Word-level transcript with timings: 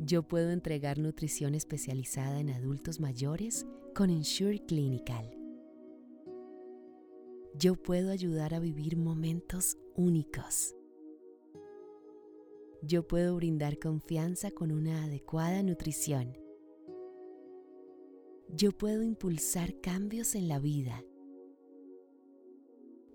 Yo 0.00 0.22
puedo 0.22 0.50
entregar 0.50 0.98
nutrición 0.98 1.56
especializada 1.56 2.38
en 2.38 2.50
adultos 2.50 3.00
mayores 3.00 3.66
con 3.96 4.10
Ensure 4.10 4.64
Clinical. 4.64 5.36
Yo 7.54 7.74
puedo 7.74 8.12
ayudar 8.12 8.54
a 8.54 8.60
vivir 8.60 8.96
momentos 8.96 9.76
únicos. 9.96 10.76
Yo 12.80 13.08
puedo 13.08 13.34
brindar 13.34 13.80
confianza 13.80 14.52
con 14.52 14.70
una 14.70 15.02
adecuada 15.02 15.64
nutrición. 15.64 16.38
Yo 18.54 18.70
puedo 18.70 19.02
impulsar 19.02 19.80
cambios 19.80 20.36
en 20.36 20.46
la 20.46 20.60
vida. 20.60 21.04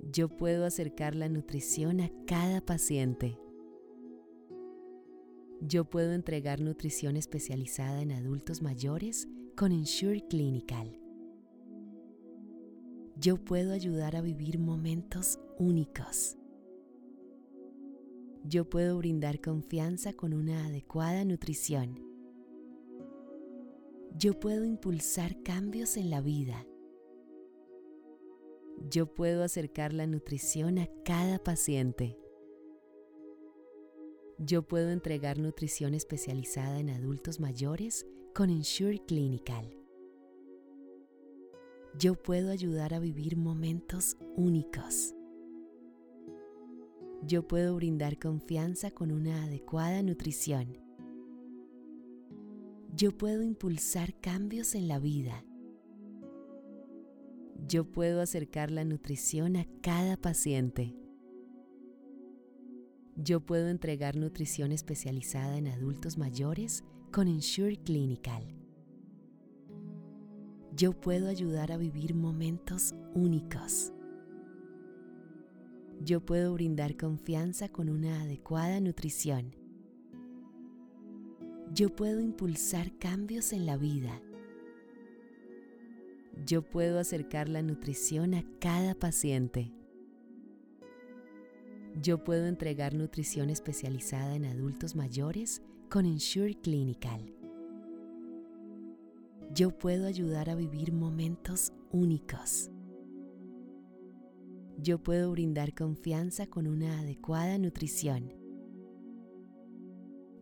Yo 0.00 0.28
puedo 0.28 0.64
acercar 0.64 1.14
la 1.14 1.28
nutrición 1.28 2.00
a 2.00 2.10
cada 2.26 2.60
paciente. 2.60 3.38
Yo 5.64 5.84
puedo 5.84 6.12
entregar 6.12 6.60
nutrición 6.60 7.16
especializada 7.16 8.02
en 8.02 8.10
adultos 8.10 8.62
mayores 8.62 9.28
con 9.56 9.70
Ensure 9.70 10.26
Clinical. 10.26 10.98
Yo 13.14 13.36
puedo 13.36 13.72
ayudar 13.72 14.16
a 14.16 14.22
vivir 14.22 14.58
momentos 14.58 15.38
únicos. 15.60 16.36
Yo 18.42 18.68
puedo 18.68 18.98
brindar 18.98 19.40
confianza 19.40 20.12
con 20.14 20.34
una 20.34 20.66
adecuada 20.66 21.24
nutrición. 21.24 22.00
Yo 24.18 24.40
puedo 24.40 24.64
impulsar 24.64 25.44
cambios 25.44 25.96
en 25.96 26.10
la 26.10 26.20
vida. 26.20 26.66
Yo 28.90 29.14
puedo 29.14 29.44
acercar 29.44 29.92
la 29.92 30.08
nutrición 30.08 30.80
a 30.80 30.88
cada 31.04 31.38
paciente. 31.38 32.18
Yo 34.44 34.62
puedo 34.62 34.90
entregar 34.90 35.38
nutrición 35.38 35.94
especializada 35.94 36.80
en 36.80 36.90
adultos 36.90 37.38
mayores 37.38 38.08
con 38.34 38.50
Ensure 38.50 38.98
Clinical. 39.06 39.72
Yo 41.96 42.20
puedo 42.20 42.50
ayudar 42.50 42.92
a 42.92 42.98
vivir 42.98 43.36
momentos 43.36 44.16
únicos. 44.34 45.14
Yo 47.24 47.46
puedo 47.46 47.76
brindar 47.76 48.18
confianza 48.18 48.90
con 48.90 49.12
una 49.12 49.44
adecuada 49.44 50.02
nutrición. 50.02 50.76
Yo 52.96 53.16
puedo 53.16 53.44
impulsar 53.44 54.18
cambios 54.18 54.74
en 54.74 54.88
la 54.88 54.98
vida. 54.98 55.44
Yo 57.68 57.84
puedo 57.84 58.20
acercar 58.20 58.72
la 58.72 58.84
nutrición 58.84 59.54
a 59.54 59.68
cada 59.82 60.16
paciente. 60.16 60.96
Yo 63.24 63.38
puedo 63.38 63.68
entregar 63.68 64.16
nutrición 64.16 64.72
especializada 64.72 65.56
en 65.56 65.68
adultos 65.68 66.18
mayores 66.18 66.82
con 67.12 67.28
Ensure 67.28 67.76
Clinical. 67.76 68.42
Yo 70.74 70.92
puedo 70.92 71.28
ayudar 71.28 71.70
a 71.70 71.76
vivir 71.76 72.16
momentos 72.16 72.96
únicos. 73.14 73.92
Yo 76.00 76.20
puedo 76.20 76.52
brindar 76.54 76.96
confianza 76.96 77.68
con 77.68 77.88
una 77.90 78.22
adecuada 78.22 78.80
nutrición. 78.80 79.54
Yo 81.72 81.94
puedo 81.94 82.20
impulsar 82.20 82.98
cambios 82.98 83.52
en 83.52 83.66
la 83.66 83.76
vida. 83.76 84.20
Yo 86.44 86.62
puedo 86.62 86.98
acercar 86.98 87.48
la 87.48 87.62
nutrición 87.62 88.34
a 88.34 88.42
cada 88.58 88.96
paciente. 88.96 89.72
Yo 92.00 92.24
puedo 92.24 92.46
entregar 92.46 92.94
nutrición 92.94 93.50
especializada 93.50 94.34
en 94.34 94.46
adultos 94.46 94.96
mayores 94.96 95.62
con 95.90 96.06
Ensure 96.06 96.54
Clinical. 96.54 97.34
Yo 99.54 99.76
puedo 99.76 100.06
ayudar 100.06 100.48
a 100.48 100.54
vivir 100.54 100.92
momentos 100.92 101.74
únicos. 101.90 102.70
Yo 104.78 105.02
puedo 105.02 105.30
brindar 105.30 105.74
confianza 105.74 106.46
con 106.46 106.66
una 106.66 107.00
adecuada 107.00 107.58
nutrición. 107.58 108.32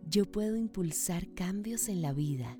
Yo 0.08 0.30
puedo 0.30 0.56
impulsar 0.56 1.34
cambios 1.34 1.88
en 1.88 2.00
la 2.00 2.12
vida. 2.12 2.58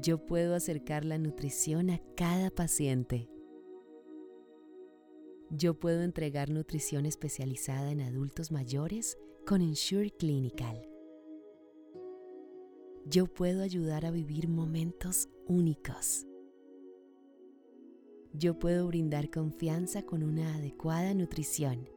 Yo 0.00 0.24
puedo 0.24 0.54
acercar 0.54 1.04
la 1.04 1.18
nutrición 1.18 1.90
a 1.90 2.00
cada 2.16 2.50
paciente. 2.50 3.28
Yo 5.52 5.74
puedo 5.74 6.02
entregar 6.02 6.48
nutrición 6.48 7.06
especializada 7.06 7.90
en 7.90 8.02
adultos 8.02 8.52
mayores 8.52 9.18
con 9.44 9.62
Ensure 9.62 10.12
Clinical. 10.12 10.88
Yo 13.04 13.26
puedo 13.26 13.62
ayudar 13.62 14.06
a 14.06 14.12
vivir 14.12 14.48
momentos 14.48 15.28
únicos. 15.48 16.24
Yo 18.32 18.60
puedo 18.60 18.86
brindar 18.86 19.28
confianza 19.28 20.02
con 20.02 20.22
una 20.22 20.54
adecuada 20.54 21.14
nutrición. 21.14 21.88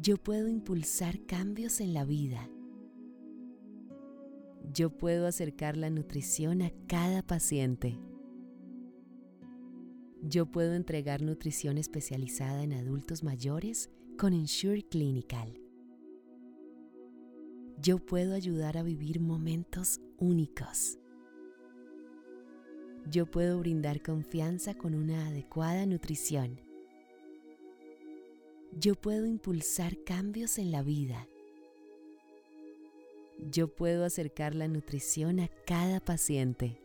Yo 0.00 0.16
puedo 0.16 0.48
impulsar 0.48 1.26
cambios 1.26 1.80
en 1.80 1.92
la 1.92 2.06
vida. 2.06 2.48
Yo 4.72 4.88
puedo 4.96 5.26
acercar 5.26 5.76
la 5.76 5.90
nutrición 5.90 6.62
a 6.62 6.72
cada 6.88 7.22
paciente. 7.22 7.98
Yo 10.26 10.46
puedo 10.46 10.72
entregar 10.72 11.20
nutrición 11.20 11.76
especializada 11.76 12.62
en 12.62 12.72
adultos 12.72 13.22
mayores 13.22 13.90
con 14.16 14.32
Ensure 14.32 14.82
Clinical. 14.82 15.60
Yo 17.78 17.98
puedo 17.98 18.34
ayudar 18.34 18.78
a 18.78 18.82
vivir 18.82 19.20
momentos 19.20 20.00
únicos. 20.16 20.98
Yo 23.10 23.26
puedo 23.26 23.58
brindar 23.58 24.00
confianza 24.00 24.72
con 24.72 24.94
una 24.94 25.26
adecuada 25.26 25.84
nutrición. 25.84 26.58
Yo 28.72 28.94
puedo 28.94 29.26
impulsar 29.26 30.02
cambios 30.04 30.56
en 30.56 30.72
la 30.72 30.82
vida. 30.82 31.28
Yo 33.50 33.68
puedo 33.68 34.06
acercar 34.06 34.54
la 34.54 34.68
nutrición 34.68 35.38
a 35.40 35.48
cada 35.66 36.00
paciente. 36.00 36.83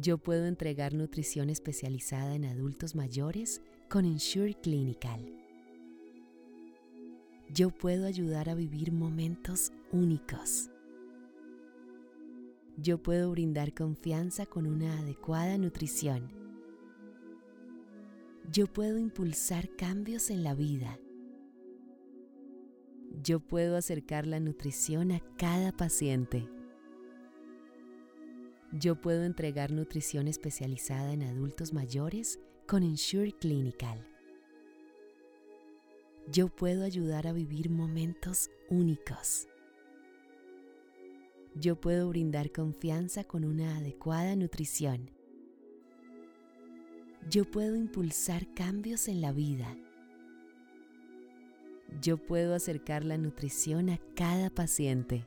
Yo 0.00 0.16
puedo 0.16 0.46
entregar 0.46 0.94
nutrición 0.94 1.50
especializada 1.50 2.36
en 2.36 2.44
adultos 2.44 2.94
mayores 2.94 3.60
con 3.90 4.04
Ensure 4.04 4.54
Clinical. 4.54 5.34
Yo 7.52 7.70
puedo 7.70 8.06
ayudar 8.06 8.48
a 8.48 8.54
vivir 8.54 8.92
momentos 8.92 9.72
únicos. 9.90 10.70
Yo 12.76 13.02
puedo 13.02 13.32
brindar 13.32 13.74
confianza 13.74 14.46
con 14.46 14.68
una 14.68 15.00
adecuada 15.00 15.58
nutrición. 15.58 16.30
Yo 18.52 18.68
puedo 18.68 18.98
impulsar 18.98 19.68
cambios 19.74 20.30
en 20.30 20.44
la 20.44 20.54
vida. 20.54 20.96
Yo 23.24 23.40
puedo 23.40 23.76
acercar 23.76 24.28
la 24.28 24.38
nutrición 24.38 25.10
a 25.10 25.20
cada 25.36 25.72
paciente. 25.72 26.48
Yo 28.72 28.96
puedo 29.00 29.24
entregar 29.24 29.72
nutrición 29.72 30.28
especializada 30.28 31.12
en 31.14 31.22
adultos 31.22 31.72
mayores 31.72 32.38
con 32.66 32.82
Ensure 32.82 33.32
Clinical. 33.32 34.06
Yo 36.30 36.48
puedo 36.48 36.84
ayudar 36.84 37.26
a 37.26 37.32
vivir 37.32 37.70
momentos 37.70 38.50
únicos. 38.68 39.48
Yo 41.54 41.80
puedo 41.80 42.10
brindar 42.10 42.52
confianza 42.52 43.24
con 43.24 43.46
una 43.46 43.78
adecuada 43.78 44.36
nutrición. 44.36 45.10
Yo 47.30 47.50
puedo 47.50 47.74
impulsar 47.74 48.52
cambios 48.52 49.08
en 49.08 49.22
la 49.22 49.32
vida. 49.32 49.74
Yo 52.02 52.18
puedo 52.18 52.54
acercar 52.54 53.02
la 53.06 53.16
nutrición 53.16 53.88
a 53.88 53.98
cada 54.14 54.50
paciente. 54.50 55.26